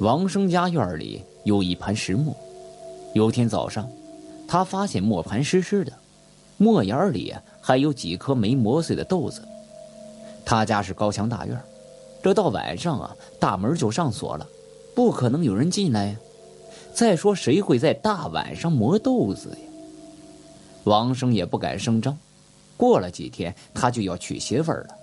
[0.00, 2.36] 王生家院里有一盘石磨，
[3.14, 3.88] 有天早上，
[4.46, 5.92] 他发现磨盘湿湿的，
[6.58, 9.40] 磨眼里还有几颗没磨碎的豆子。
[10.44, 11.58] 他家是高墙大院，
[12.22, 14.46] 这到晚上啊，大门就上锁了，
[14.94, 16.16] 不可能有人进来呀。
[16.92, 19.56] 再说，谁会在大晚上磨豆子呀？
[20.84, 22.16] 王生也不敢声张。
[22.76, 24.94] 过了几天，他就要娶媳妇儿了。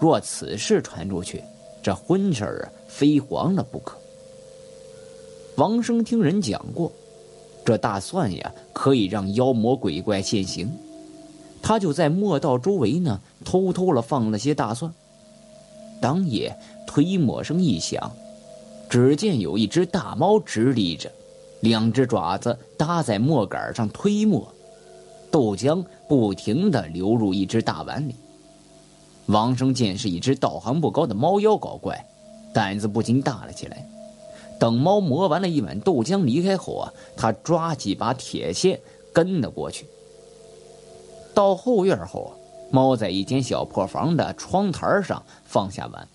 [0.00, 1.44] 若此事传出去，
[1.80, 3.96] 这婚事儿啊，非黄了不可。
[5.56, 6.90] 王生听人讲过，
[7.64, 10.70] 这大蒜呀可以让妖魔鬼怪现形，
[11.60, 14.92] 他就在磨道周围呢偷偷的放了些大蒜。
[16.00, 18.10] 当夜推磨声一响，
[18.88, 21.12] 只见有一只大猫直立着，
[21.60, 24.52] 两只爪子搭在磨杆上推磨，
[25.30, 28.14] 豆浆不停的流入一只大碗里。
[29.26, 32.04] 王生见是一只道行不高的猫妖搞怪，
[32.54, 33.86] 胆子不禁大了起来。
[34.62, 38.80] 等猫磨完了一碗豆浆离开后啊，他抓几把铁锨
[39.12, 39.84] 跟了过去。
[41.34, 42.32] 到后院后，
[42.70, 46.06] 猫在一间小破房的窗台上放下碗，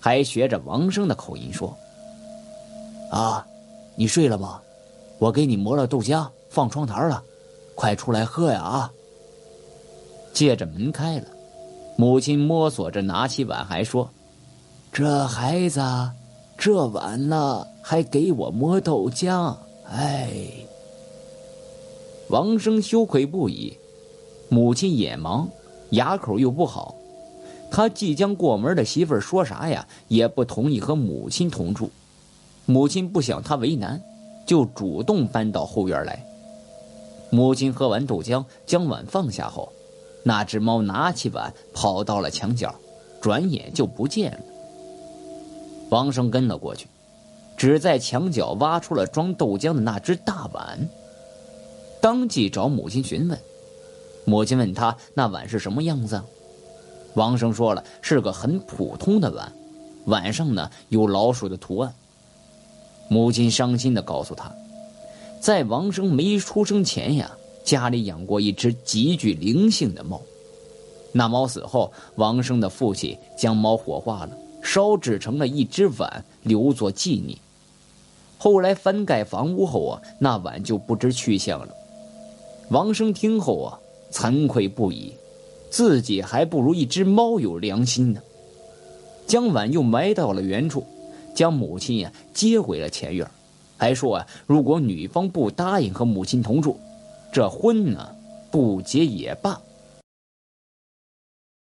[0.00, 1.76] 还学着王生的口音说
[3.12, 3.46] ：“啊，
[3.94, 4.58] 你睡了吗？
[5.18, 7.22] 我给你磨了豆浆，放窗台了，
[7.74, 8.90] 快出来喝呀！”啊。
[10.32, 11.26] 借着门开了，
[11.98, 14.08] 母亲摸索着拿起碗，还说
[14.90, 15.78] ：“这孩子。”
[16.58, 19.56] 这晚了还给我磨豆浆，
[19.90, 20.30] 哎！
[22.28, 23.76] 王生羞愧不已，
[24.48, 25.46] 母亲眼盲，
[25.90, 26.94] 牙口又不好，
[27.70, 31.90] 他即将过门的媳妇儿说啥呀，也不同意和母亲同住。
[32.64, 34.02] 母亲不想他为难，
[34.44, 36.24] 就主动搬到后院来。
[37.30, 39.72] 母亲喝完豆浆，将碗放下后，
[40.24, 42.74] 那只猫拿起碗跑到了墙角，
[43.20, 44.38] 转眼就不见了。
[45.88, 46.86] 王生跟了过去，
[47.56, 50.88] 只在墙角挖出了装豆浆的那只大碗，
[52.00, 53.38] 当即找母亲询问。
[54.24, 56.20] 母亲问他那碗是什么样子，
[57.14, 59.52] 王生说了是个很普通的碗，
[60.06, 61.94] 碗上呢有老鼠的图案。
[63.08, 64.52] 母亲伤心的告诉他，
[65.40, 67.30] 在王生没出生前呀，
[67.62, 70.20] 家里养过一只极具灵性的猫，
[71.12, 74.30] 那猫死后，王生的父亲将猫火化了。
[74.66, 77.38] 烧制成了一只碗，留作纪念。
[78.36, 81.68] 后来翻盖房屋后啊，那碗就不知去向了。
[82.70, 83.78] 王生听后啊，
[84.10, 85.12] 惭愧不已，
[85.70, 88.20] 自己还不如一只猫有良心呢。
[89.26, 90.84] 将碗又埋到了原处，
[91.32, 93.24] 将母亲呀接回了前院，
[93.76, 96.78] 还说啊，如果女方不答应和母亲同住，
[97.32, 98.14] 这婚呢
[98.50, 99.60] 不结也罢。